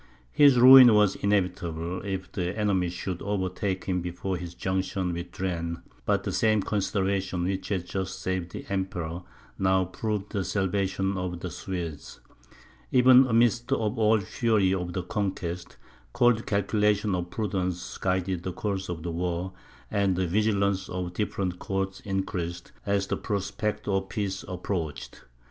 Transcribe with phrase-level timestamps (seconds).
[0.31, 5.83] His ruin was inevitable, if the enemy should overtake him before his junction with Turenne;
[6.07, 9.21] but the same consideration which had just saved the Emperor,
[9.59, 12.19] now proved the salvation of the Swedes.
[12.91, 15.77] Even amidst all the fury of the conquest,
[16.13, 19.53] cold calculations of prudence guided the course of the war,
[19.91, 25.25] and the vigilance of the different courts increased, as the prospect of peace approached.